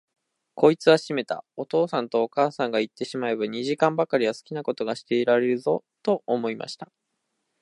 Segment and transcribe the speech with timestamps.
[0.55, 6.91] こいつはしめた、お父さんとお母さんがいってしまえば、二時間ばかりは好きなことがしていられるぞ、と思いました。